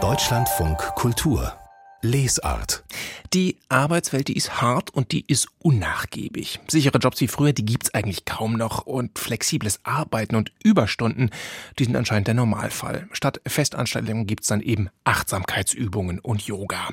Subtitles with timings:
[0.00, 1.52] Deutschlandfunk Kultur
[2.00, 2.84] Lesart.
[3.34, 6.60] Die Arbeitswelt, die ist hart und die ist unnachgiebig.
[6.68, 11.30] Sichere Jobs wie früher, die gibt's eigentlich kaum noch und flexibles Arbeiten und Überstunden,
[11.80, 13.08] die sind anscheinend der Normalfall.
[13.10, 16.90] Statt Festanstellungen gibt's dann eben Achtsamkeitsübungen und Yoga.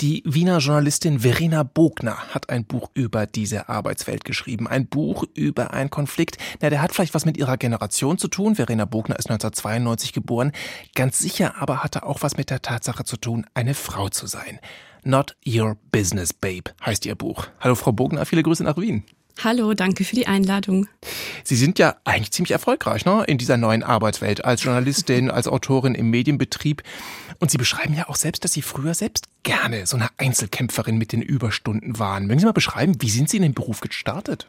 [0.00, 4.66] Die Wiener Journalistin Verena Bogner hat ein Buch über diese Arbeitswelt geschrieben.
[4.68, 6.36] Ein Buch über einen Konflikt.
[6.60, 8.56] Na, der hat vielleicht was mit ihrer Generation zu tun.
[8.56, 10.52] Verena Bogner ist 1992 geboren.
[10.94, 14.26] Ganz sicher aber hat er auch was mit der Tatsache zu tun, eine Frau zu
[14.26, 14.60] sein.
[15.02, 17.46] Not Your Business, Babe heißt ihr Buch.
[17.60, 19.04] Hallo Frau Bogner, viele Grüße nach Wien.
[19.44, 20.88] Hallo, danke für die Einladung.
[21.44, 25.94] Sie sind ja eigentlich ziemlich erfolgreich ne, in dieser neuen Arbeitswelt als Journalistin, als Autorin
[25.94, 26.82] im Medienbetrieb.
[27.38, 31.12] Und Sie beschreiben ja auch selbst, dass Sie früher selbst gerne so eine Einzelkämpferin mit
[31.12, 32.26] den Überstunden waren.
[32.26, 34.48] Mögen Sie mal beschreiben, wie sind Sie in den Beruf gestartet?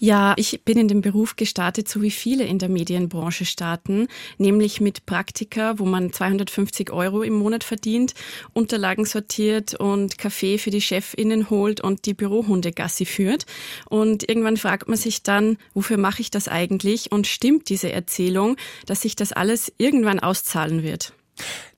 [0.00, 4.06] Ja, ich bin in den Beruf gestartet, so wie viele in der Medienbranche starten,
[4.38, 8.14] nämlich mit Praktika, wo man 250 Euro im Monat verdient,
[8.52, 13.44] Unterlagen sortiert und Kaffee für die Chefinnen holt und die Bürohunde Gassi führt.
[13.88, 17.10] Und irgendwann fragt man sich dann, wofür mache ich das eigentlich?
[17.10, 18.56] Und stimmt diese Erzählung,
[18.86, 21.12] dass sich das alles irgendwann auszahlen wird?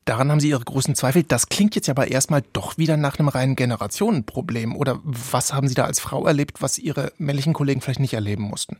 [0.05, 1.23] Daran haben Sie Ihre großen Zweifel.
[1.23, 4.75] Das klingt jetzt aber erstmal doch wieder nach einem reinen Generationenproblem.
[4.75, 8.45] Oder was haben Sie da als Frau erlebt, was Ihre männlichen Kollegen vielleicht nicht erleben
[8.45, 8.79] mussten?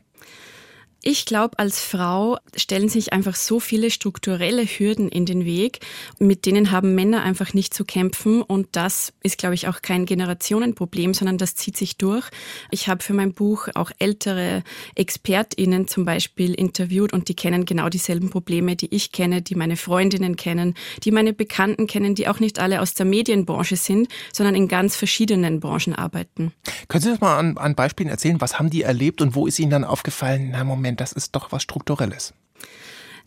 [1.03, 5.79] Ich glaube, als Frau stellen sich einfach so viele strukturelle Hürden in den Weg,
[6.19, 8.43] mit denen haben Männer einfach nicht zu kämpfen.
[8.43, 12.29] Und das ist, glaube ich, auch kein Generationenproblem, sondern das zieht sich durch.
[12.69, 17.89] Ich habe für mein Buch auch ältere ExpertInnen zum Beispiel interviewt und die kennen genau
[17.89, 22.39] dieselben Probleme, die ich kenne, die meine Freundinnen kennen, die meine Bekannten kennen, die auch
[22.39, 26.53] nicht alle aus der Medienbranche sind, sondern in ganz verschiedenen Branchen arbeiten.
[26.89, 28.39] Können Sie das mal an, an Beispielen erzählen?
[28.39, 31.51] Was haben die erlebt und wo ist Ihnen dann aufgefallen, na Moment, das ist doch
[31.51, 32.33] was Strukturelles.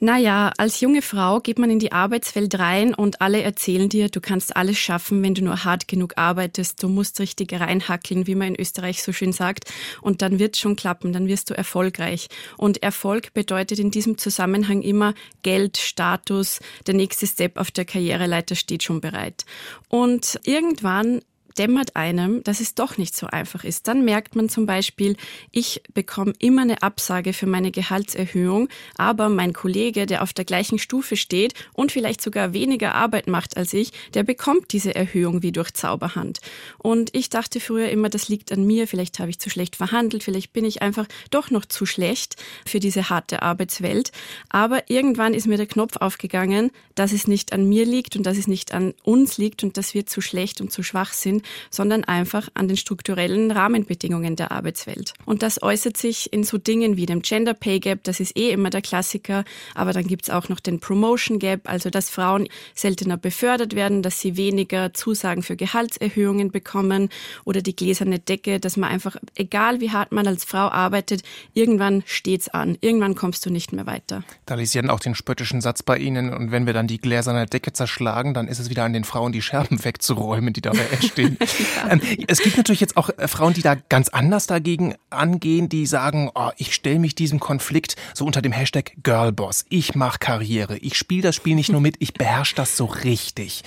[0.01, 4.21] Naja, als junge Frau geht man in die Arbeitswelt rein und alle erzählen dir, du
[4.21, 8.49] kannst alles schaffen, wenn du nur hart genug arbeitest, du musst richtig reinhackeln, wie man
[8.49, 9.73] in Österreich so schön sagt,
[10.03, 12.29] und dann wird schon klappen, dann wirst du erfolgreich.
[12.57, 18.57] Und Erfolg bedeutet in diesem Zusammenhang immer Geld, Status, der nächste Step auf der Karriereleiter
[18.57, 19.45] steht schon bereit.
[19.89, 21.21] Und irgendwann
[21.59, 23.89] dämmert einem, dass es doch nicht so einfach ist.
[23.89, 25.17] Dann merkt man zum Beispiel,
[25.51, 30.79] ich bekomme immer eine Absage für meine Gehaltserhöhung, aber mein Kollege, der auf der gleichen
[30.79, 35.53] Stufe steht und vielleicht sogar weniger Arbeit macht als ich, der bekommt diese Erhöhung wie
[35.53, 36.41] durch Zauberhand.
[36.79, 40.23] Und ich dachte früher immer, das liegt an mir, vielleicht habe ich zu schlecht verhandelt,
[40.23, 42.37] vielleicht bin ich einfach doch noch zu schlecht
[42.67, 44.13] für diese harte Arbeitswelt.
[44.49, 48.37] Aber irgendwann ist mir der Knopf aufgegangen, dass es nicht an mir liegt und dass
[48.37, 52.05] es nicht an uns liegt und dass wir zu schlecht und zu schwach sind, sondern
[52.05, 55.15] einfach an den strukturellen Rahmenbedingungen der Arbeitswelt.
[55.25, 58.51] Und das äußert sich in so Dingen wie dem Gender Pay Gap, das ist eh
[58.51, 59.45] immer der Klassiker,
[59.75, 64.21] aber dann gibt's auch noch den Promotion Gap, also dass Frauen seltener befördert werden, dass
[64.21, 67.09] sie weniger Zusagen für Gehaltserhöhungen bekommen
[67.45, 71.23] oder die gläserne Decke, dass man einfach, egal wie hart man als Frau arbeitet,
[71.55, 74.23] irgendwann steht's an, irgendwann kommst du nicht mehr weiter.
[74.47, 77.73] Da dann auch den spöttischen Satz bei Ihnen und wenn wir dann die gläserne Decke
[77.73, 81.34] zerschlagen, dann ist es wieder an den Frauen, die Scherben wegzuräumen, die dabei entstehen.
[81.91, 85.87] ähm, es gibt natürlich jetzt auch äh, Frauen, die da ganz anders dagegen angehen, die
[85.87, 89.65] sagen, oh, ich stelle mich diesem Konflikt so unter dem Hashtag Girlboss.
[89.69, 90.79] Ich mache Karriere.
[90.79, 93.63] Ich spiele das Spiel nicht nur mit, ich beherrsche das so richtig.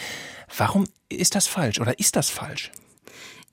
[0.55, 2.71] Warum ist das falsch oder ist das falsch?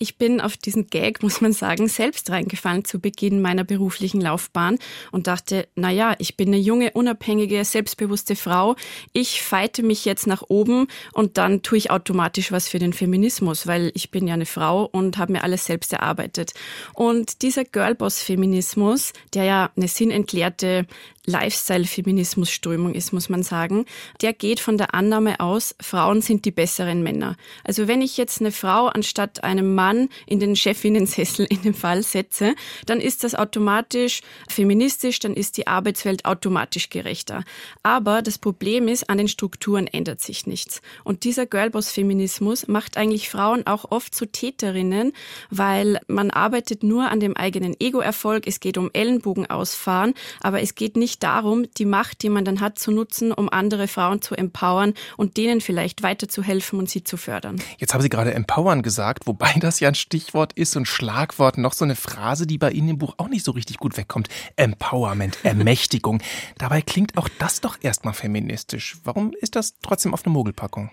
[0.01, 4.79] Ich bin auf diesen Gag, muss man sagen, selbst reingefallen zu Beginn meiner beruflichen Laufbahn
[5.13, 8.75] und dachte, na ja, ich bin eine junge, unabhängige, selbstbewusste Frau.
[9.13, 13.69] Ich feite mich jetzt nach oben und dann tue ich automatisch was für den Feminismus,
[13.69, 16.55] weil ich bin ja eine Frau und habe mir alles selbst erarbeitet.
[16.95, 20.89] Und dieser Girlboss-Feminismus, der ja eine sinnentleerte
[21.27, 23.87] Lifestyle-Feminismus-Strömung ist, muss man sagen,
[24.21, 27.37] der geht von der Annahme aus, Frauen sind die besseren Männer.
[27.63, 29.84] Also wenn ich jetzt eine Frau anstatt einem Mann
[30.27, 32.55] in den Chefinnensessel in dem Fall setze,
[32.87, 37.45] dann ist das automatisch feministisch, dann ist die Arbeitswelt automatisch gerechter.
[37.83, 40.81] Aber das Problem ist, an den Strukturen ändert sich nichts.
[41.05, 45.13] Und dieser Girlboss-Feminismus macht eigentlich Frauen auch oft zu Täterinnen,
[45.51, 50.75] weil man arbeitet nur an dem eigenen Ego-Erfolg, es geht um Ellenbogen ausfahren, aber es
[50.75, 54.35] geht nicht darum, die Macht, die man dann hat, zu nutzen, um andere Frauen zu
[54.35, 57.61] empowern und denen vielleicht weiterzuhelfen und sie zu fördern.
[57.79, 61.73] Jetzt haben Sie gerade empowern gesagt, wobei das ja ein Stichwort ist und Schlagwort, noch
[61.73, 64.29] so eine Phrase, die bei Ihnen im Buch auch nicht so richtig gut wegkommt.
[64.57, 66.23] Empowerment, Ermächtigung.
[66.59, 68.97] Dabei klingt auch das doch erstmal feministisch.
[69.05, 70.91] Warum ist das trotzdem auf eine Mogelpackung?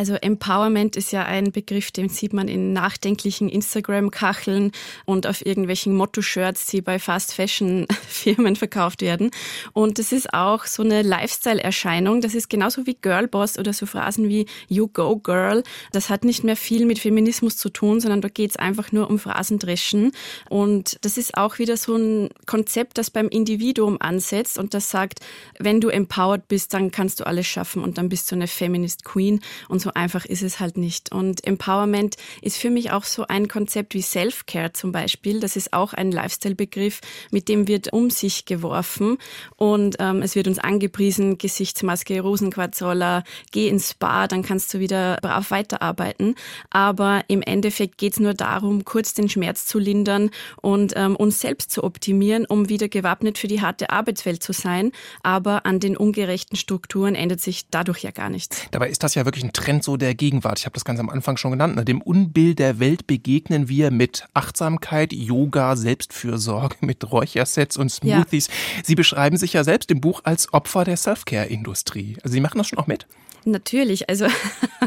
[0.00, 4.72] Also Empowerment ist ja ein Begriff, den sieht man in nachdenklichen Instagram-Kacheln
[5.04, 9.30] und auf irgendwelchen Motto-Shirts, die bei Fast-Fashion-Firmen verkauft werden.
[9.74, 12.22] Und das ist auch so eine Lifestyle-Erscheinung.
[12.22, 15.64] Das ist genauso wie Girlboss oder so Phrasen wie You Go Girl.
[15.92, 19.10] Das hat nicht mehr viel mit Feminismus zu tun, sondern da geht es einfach nur
[19.10, 20.12] um Phrasendreschen.
[20.48, 25.20] Und das ist auch wieder so ein Konzept, das beim Individuum ansetzt und das sagt,
[25.58, 29.04] wenn du empowered bist, dann kannst du alles schaffen und dann bist du eine Feminist
[29.04, 29.40] Queen.
[29.68, 31.12] Und und einfach ist es halt nicht.
[31.12, 35.40] Und Empowerment ist für mich auch so ein Konzept wie Self-Care zum Beispiel.
[35.40, 37.00] Das ist auch ein Lifestyle-Begriff,
[37.30, 39.18] mit dem wird um sich geworfen.
[39.56, 45.18] Und ähm, es wird uns angepriesen, Gesichtsmaske, Rosenquarzroller, geh ins Spa, dann kannst du wieder
[45.22, 46.34] brav weiterarbeiten.
[46.70, 51.40] Aber im Endeffekt geht es nur darum, kurz den Schmerz zu lindern und ähm, uns
[51.40, 54.92] selbst zu optimieren, um wieder gewappnet für die harte Arbeitswelt zu sein.
[55.22, 58.62] Aber an den ungerechten Strukturen ändert sich dadurch ja gar nichts.
[58.70, 60.58] Dabei ist das ja wirklich ein Trend Trend so der Gegenwart.
[60.58, 61.76] Ich habe das ganz am Anfang schon genannt.
[61.76, 61.84] Ne?
[61.84, 68.48] Dem Unbild der Welt begegnen wir mit Achtsamkeit, Yoga, Selbstfürsorge, mit Räuchersets und Smoothies.
[68.48, 68.52] Ja.
[68.82, 72.16] Sie beschreiben sich ja selbst im Buch als Opfer der Selfcare-Industrie.
[72.24, 73.06] Also Sie machen das schon auch mit?
[73.44, 74.26] Natürlich, also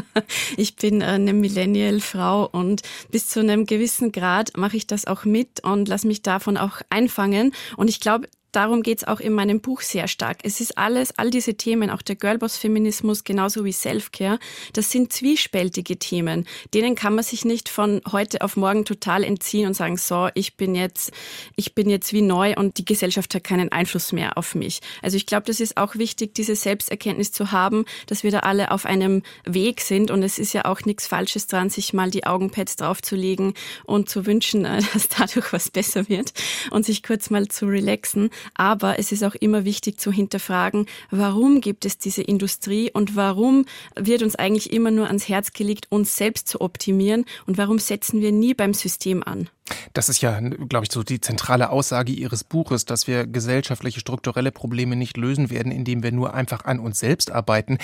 [0.58, 5.64] ich bin eine Millennial-Frau und bis zu einem gewissen Grad mache ich das auch mit
[5.64, 7.54] und lasse mich davon auch einfangen.
[7.78, 10.38] Und ich glaube, darum geht es auch in meinem Buch sehr stark.
[10.42, 14.38] Es ist alles, all diese Themen, auch der Girlboss-Feminismus, genauso wie Self-Care,
[14.72, 16.46] das sind zwiespältige Themen.
[16.72, 20.56] Denen kann man sich nicht von heute auf morgen total entziehen und sagen, so, ich
[20.56, 21.12] bin jetzt,
[21.56, 24.80] ich bin jetzt wie neu und die Gesellschaft hat keinen Einfluss mehr auf mich.
[25.02, 28.70] Also ich glaube, das ist auch wichtig, diese Selbsterkenntnis zu haben, dass wir da alle
[28.70, 32.24] auf einem Weg sind und es ist ja auch nichts Falsches dran, sich mal die
[32.26, 33.54] Augenpads draufzulegen
[33.84, 36.32] und zu wünschen, dass dadurch was besser wird
[36.70, 38.30] und sich kurz mal zu relaxen.
[38.54, 43.64] Aber es ist auch immer wichtig zu hinterfragen, warum gibt es diese Industrie und warum
[43.96, 48.20] wird uns eigentlich immer nur ans Herz gelegt, uns selbst zu optimieren und warum setzen
[48.20, 49.48] wir nie beim System an?
[49.94, 54.52] Das ist ja, glaube ich, so die zentrale Aussage Ihres Buches, dass wir gesellschaftliche strukturelle
[54.52, 57.78] Probleme nicht lösen werden, indem wir nur einfach an uns selbst arbeiten.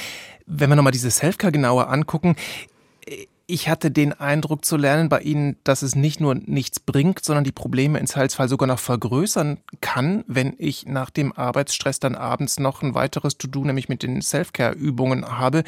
[0.46, 2.36] Wenn wir nochmal diese Selfcare genauer angucken,
[3.50, 7.44] ich hatte den Eindruck zu lernen bei Ihnen, dass es nicht nur nichts bringt, sondern
[7.44, 12.58] die Probleme in Zweifelsfall sogar noch vergrößern kann, wenn ich nach dem Arbeitsstress dann abends
[12.58, 15.64] noch ein weiteres To-Do, nämlich mit den Self-Care-Übungen habe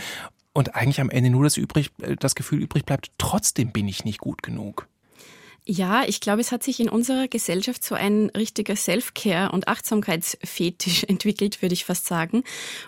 [0.52, 4.05] und eigentlich am Ende nur das, übrig, äh, das Gefühl übrig bleibt, trotzdem bin ich
[4.05, 4.88] nicht gut genug.
[5.64, 11.05] Ja, ich glaube, es hat sich in unserer Gesellschaft so ein richtiger Self-Care und Achtsamkeitsfetisch
[11.09, 12.43] entwickelt, würde ich fast sagen.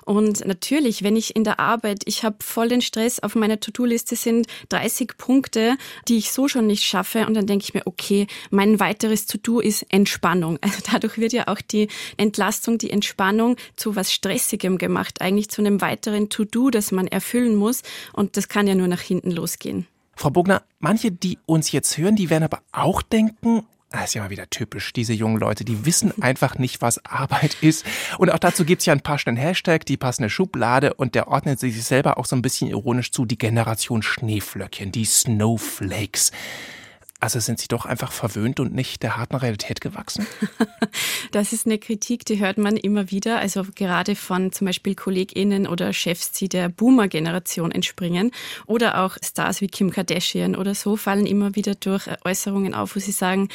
[0.05, 4.17] Und natürlich, wenn ich in der Arbeit, ich habe voll den Stress, auf meiner To-Do-Liste
[4.17, 5.77] sind 30 Punkte,
[6.09, 9.61] die ich so schon nicht schaffe und dann denke ich mir, okay, mein weiteres To-Do
[9.61, 10.59] ist Entspannung.
[10.75, 15.61] Also dadurch wird ja auch die Entlastung, die Entspannung zu was Stressigem gemacht, eigentlich zu
[15.61, 17.83] einem weiteren To-Do, das man erfüllen muss
[18.13, 19.87] und das kann ja nur nach hinten losgehen.
[20.17, 23.65] Frau Bogner, manche, die uns jetzt hören, die werden aber auch denken,
[23.95, 27.05] das ah, ist ja mal wieder typisch, diese jungen Leute, die wissen einfach nicht, was
[27.05, 27.87] Arbeit ist.
[28.19, 31.61] Und auch dazu gibt's ja ein paar schnellen Hashtag, die passende Schublade und der ordnet
[31.61, 36.33] sich selber auch so ein bisschen ironisch zu, die Generation Schneeflöckchen, die Snowflakes.
[37.25, 40.27] Also sind Sie doch einfach verwöhnt und nicht der harten Realität gewachsen?
[41.33, 43.41] Das ist eine Kritik, die hört man immer wieder.
[43.41, 48.31] Also gerade von zum Beispiel KollegInnen oder Chefs, die der Boomer-Generation entspringen.
[48.67, 53.01] Oder auch Stars wie Kim Kardashian oder so fallen immer wieder durch Äußerungen auf, wo
[53.01, 53.49] sie sagen,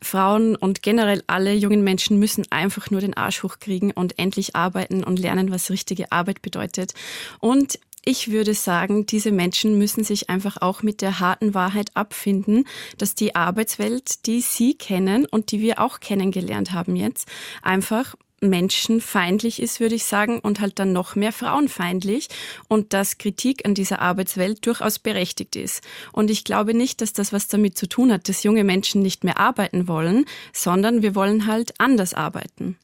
[0.00, 5.02] Frauen und generell alle jungen Menschen müssen einfach nur den Arsch hochkriegen und endlich arbeiten
[5.02, 6.94] und lernen, was richtige Arbeit bedeutet.
[7.40, 12.66] Und ich würde sagen, diese Menschen müssen sich einfach auch mit der harten Wahrheit abfinden,
[12.98, 17.28] dass die Arbeitswelt, die sie kennen und die wir auch kennengelernt haben jetzt,
[17.62, 22.28] einfach menschenfeindlich ist, würde ich sagen, und halt dann noch mehr frauenfeindlich
[22.68, 25.82] und dass Kritik an dieser Arbeitswelt durchaus berechtigt ist.
[26.12, 29.24] Und ich glaube nicht, dass das was damit zu tun hat, dass junge Menschen nicht
[29.24, 32.76] mehr arbeiten wollen, sondern wir wollen halt anders arbeiten.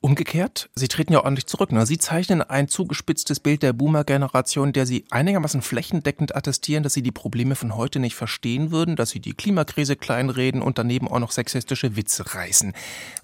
[0.00, 1.72] Umgekehrt, Sie treten ja ordentlich zurück.
[1.72, 1.86] Ne?
[1.86, 7.12] Sie zeichnen ein zugespitztes Bild der Boomer-Generation, der Sie einigermaßen flächendeckend attestieren, dass sie die
[7.12, 11.30] Probleme von heute nicht verstehen würden, dass sie die Klimakrise kleinreden und daneben auch noch
[11.30, 12.72] sexistische Witze reißen.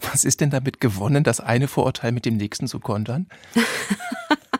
[0.00, 3.26] Was ist denn damit gewonnen, das eine Vorurteil mit dem nächsten zu kontern?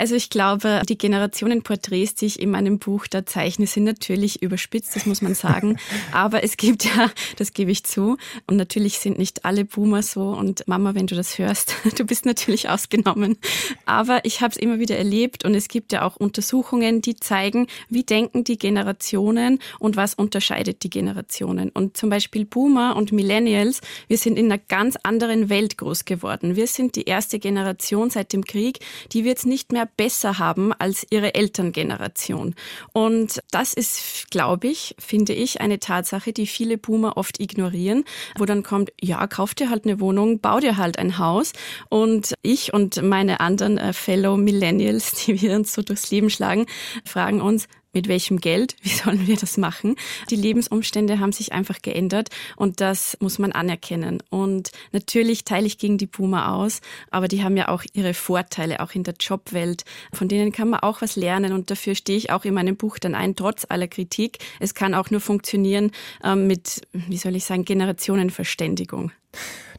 [0.00, 4.96] Also ich glaube, die Generationenporträts, die ich in meinem Buch da zeichne, sind natürlich überspitzt,
[4.96, 5.76] das muss man sagen.
[6.12, 8.16] Aber es gibt ja, das gebe ich zu,
[8.46, 10.30] und natürlich sind nicht alle Boomer so.
[10.30, 13.36] Und Mama, wenn du das hörst, du bist natürlich ausgenommen.
[13.84, 17.66] Aber ich habe es immer wieder erlebt und es gibt ja auch Untersuchungen, die zeigen,
[17.90, 21.68] wie denken die Generationen und was unterscheidet die Generationen.
[21.68, 26.56] Und zum Beispiel Boomer und Millennials, wir sind in einer ganz anderen Welt groß geworden.
[26.56, 28.78] Wir sind die erste Generation seit dem Krieg,
[29.12, 32.54] die wird es nicht mehr besser haben als ihre Elterngeneration.
[32.92, 38.04] Und das ist, glaube ich, finde ich, eine Tatsache, die viele Boomer oft ignorieren,
[38.38, 41.52] wo dann kommt, ja, kauf dir halt eine Wohnung, bau dir halt ein Haus.
[41.88, 46.66] Und ich und meine anderen äh, Fellow Millennials, die wir uns so durchs Leben schlagen,
[47.04, 49.96] fragen uns, mit welchem Geld, wie sollen wir das machen?
[50.30, 54.22] Die Lebensumstände haben sich einfach geändert und das muss man anerkennen.
[54.30, 56.80] Und natürlich teile ich gegen die Boomer aus,
[57.10, 59.84] aber die haben ja auch ihre Vorteile, auch in der Jobwelt.
[60.12, 62.98] Von denen kann man auch was lernen und dafür stehe ich auch in meinem Buch
[62.98, 64.38] dann ein, trotz aller Kritik.
[64.58, 65.90] Es kann auch nur funktionieren
[66.22, 69.12] äh, mit, wie soll ich sagen, Generationenverständigung.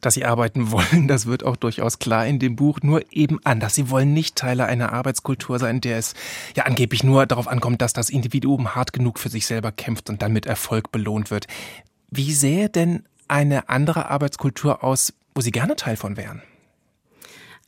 [0.02, 3.76] Dass sie arbeiten wollen, das wird auch durchaus klar in dem Buch, nur eben anders.
[3.76, 6.14] Sie wollen nicht Teile einer Arbeitskultur sein, der es
[6.56, 10.22] ja angeblich nur darauf ankommt, dass das Individuum hart genug für sich selber kämpft und
[10.22, 11.48] dann mit Erfolg belohnt wird.
[12.10, 16.42] Wie sähe denn eine andere Arbeitskultur aus, wo Sie gerne Teil von wären?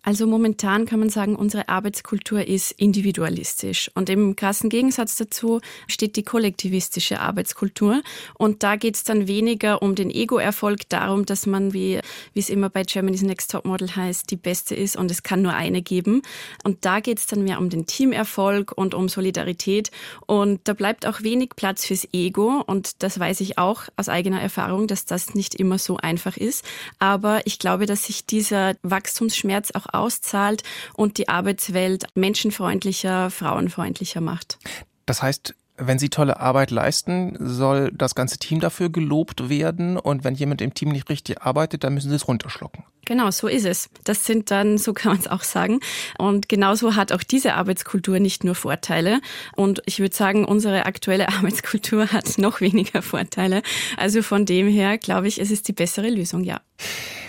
[0.04, 3.90] Also momentan kann man sagen, unsere Arbeitskultur ist individualistisch.
[3.96, 8.02] Und im krassen Gegensatz dazu steht die kollektivistische Arbeitskultur.
[8.34, 12.00] Und da geht es dann weniger um den Ego-Erfolg, darum, dass man, wie,
[12.34, 15.42] wie es immer bei Germany's Next Top Model heißt, die Beste ist und es kann
[15.42, 16.22] nur eine geben.
[16.66, 19.90] Und da geht es dann mehr um den Teamerfolg und um Solidarität.
[20.26, 22.62] Und da bleibt auch wenig Platz fürs Ego.
[22.68, 26.66] Und das weiß ich auch aus eigener Erfahrung, dass das nicht immer so einfach ist.
[27.00, 34.58] Aber ich glaube, dass sich dieser Wachstumsschmerz auch auszahlt und die Arbeitswelt menschenfreundlicher, frauenfreundlicher macht.
[35.06, 39.98] Das heißt, wenn Sie tolle Arbeit leisten, soll das ganze Team dafür gelobt werden.
[39.98, 42.84] Und wenn jemand im Team nicht richtig arbeitet, dann müssen Sie es runterschlucken.
[43.06, 43.90] Genau, so ist es.
[44.04, 45.80] Das sind dann, so kann man es auch sagen.
[46.18, 49.20] Und genauso hat auch diese Arbeitskultur nicht nur Vorteile.
[49.56, 53.62] Und ich würde sagen, unsere aktuelle Arbeitskultur hat noch weniger Vorteile.
[53.98, 56.62] Also von dem her glaube ich, es ist die bessere Lösung, ja.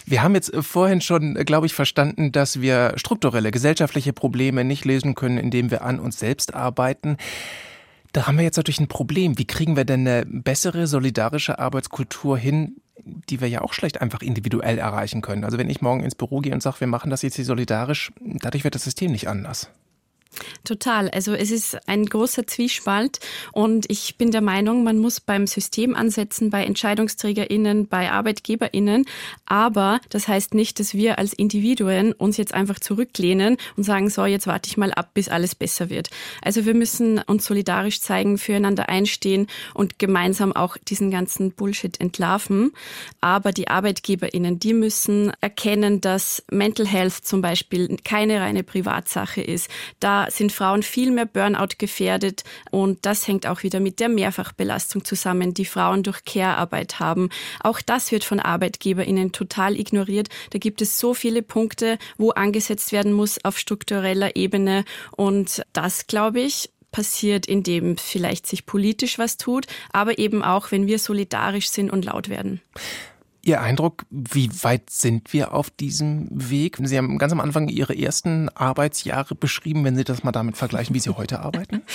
[0.06, 5.14] Wir haben jetzt vorhin schon, glaube ich, verstanden, dass wir strukturelle gesellschaftliche Probleme nicht lösen
[5.14, 7.16] können, indem wir an uns selbst arbeiten.
[8.14, 9.38] Da haben wir jetzt natürlich ein Problem.
[9.38, 14.22] Wie kriegen wir denn eine bessere solidarische Arbeitskultur hin, die wir ja auch schlecht einfach
[14.22, 15.42] individuell erreichen können?
[15.42, 18.12] Also wenn ich morgen ins Büro gehe und sage, wir machen das jetzt hier solidarisch,
[18.20, 19.68] dadurch wird das System nicht anders.
[20.64, 21.10] Total.
[21.10, 23.20] Also es ist ein großer Zwiespalt
[23.52, 29.06] und ich bin der Meinung, man muss beim System ansetzen, bei EntscheidungsträgerInnen, bei ArbeitgeberInnen.
[29.46, 34.24] Aber das heißt nicht, dass wir als Individuen uns jetzt einfach zurücklehnen und sagen, so,
[34.24, 36.10] jetzt warte ich mal ab, bis alles besser wird.
[36.42, 42.72] Also wir müssen uns solidarisch zeigen, füreinander einstehen und gemeinsam auch diesen ganzen Bullshit entlarven.
[43.20, 49.68] Aber die ArbeitgeberInnen, die müssen erkennen, dass Mental Health zum Beispiel keine reine Privatsache ist.
[50.00, 55.04] Da sind Frauen viel mehr Burnout gefährdet und das hängt auch wieder mit der Mehrfachbelastung
[55.04, 57.30] zusammen, die Frauen durch Care-Arbeit haben.
[57.60, 60.28] Auch das wird von ArbeitgeberInnen total ignoriert.
[60.50, 64.84] Da gibt es so viele Punkte, wo angesetzt werden muss auf struktureller Ebene
[65.16, 70.86] und das, glaube ich, passiert, indem vielleicht sich politisch was tut, aber eben auch, wenn
[70.86, 72.60] wir solidarisch sind und laut werden.
[73.44, 76.78] Ihr Eindruck, wie weit sind wir auf diesem Weg?
[76.82, 80.94] Sie haben ganz am Anfang Ihre ersten Arbeitsjahre beschrieben, wenn Sie das mal damit vergleichen,
[80.94, 81.82] wie Sie heute arbeiten.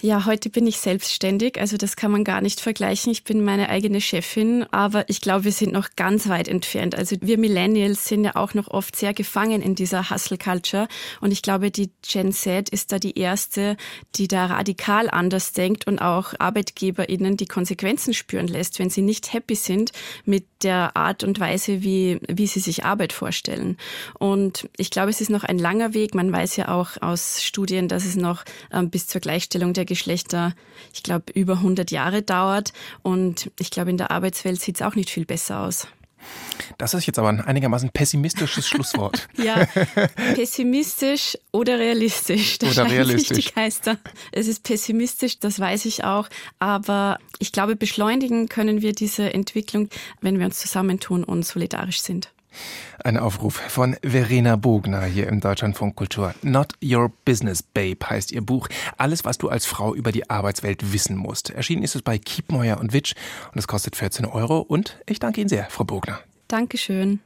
[0.00, 3.10] Ja, heute bin ich selbstständig, also das kann man gar nicht vergleichen.
[3.10, 6.94] Ich bin meine eigene Chefin, aber ich glaube, wir sind noch ganz weit entfernt.
[6.94, 10.88] Also wir Millennials sind ja auch noch oft sehr gefangen in dieser Hustle Culture
[11.20, 13.76] und ich glaube, die Gen Z ist da die erste,
[14.16, 19.32] die da radikal anders denkt und auch ArbeitgeberInnen die Konsequenzen spüren lässt, wenn sie nicht
[19.32, 19.92] happy sind
[20.24, 23.76] mit der Art und Weise, wie, wie sie sich Arbeit vorstellen.
[24.18, 26.14] Und ich glaube, es ist noch ein langer Weg.
[26.14, 30.54] Man weiß ja auch aus Studien, dass es noch ähm, bis zur Gleichstellung der Geschlechter,
[30.92, 32.72] ich glaube, über 100 Jahre dauert.
[33.02, 35.86] Und ich glaube, in der Arbeitswelt sieht es auch nicht viel besser aus.
[36.78, 39.28] Das ist jetzt aber ein einigermaßen pessimistisches Schlusswort.
[39.36, 39.66] ja,
[40.34, 42.58] pessimistisch oder realistisch.
[42.58, 43.30] Das oder realistisch.
[43.30, 43.98] Nicht die Geister.
[44.32, 46.28] Es ist pessimistisch, das weiß ich auch.
[46.58, 49.88] Aber ich glaube, beschleunigen können wir diese Entwicklung,
[50.20, 52.33] wenn wir uns zusammentun und solidarisch sind.
[53.02, 56.34] Ein Aufruf von Verena Bogner hier im Deutschlandfunk Kultur.
[56.42, 58.68] Not Your Business Babe heißt ihr Buch.
[58.96, 61.50] Alles, was du als Frau über die Arbeitswelt wissen musst.
[61.50, 63.14] Erschienen ist es bei Kiepmeuer und Witsch
[63.52, 64.60] und es kostet 14 Euro.
[64.60, 66.20] Und ich danke Ihnen sehr, Frau Bogner.
[66.48, 67.20] Dankeschön.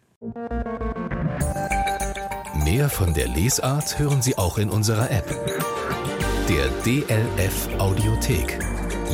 [2.65, 5.29] Mehr von der Lesart hören Sie auch in unserer App.
[6.49, 8.59] Der DLF Audiothek.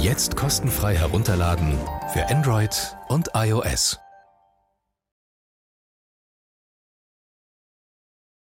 [0.01, 1.79] Jetzt kostenfrei herunterladen
[2.13, 4.04] für Android und iOS.